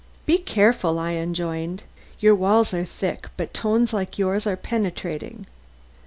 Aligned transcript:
"Be 0.25 0.39
careful," 0.39 0.97
I 0.97 1.11
enjoined. 1.11 1.83
"Your 2.19 2.33
walls 2.33 2.73
are 2.73 2.85
thick 2.85 3.27
but 3.37 3.53
tones 3.53 3.93
like 3.93 4.17
yours 4.17 4.47
are 4.47 4.57
penetrating." 4.57 5.45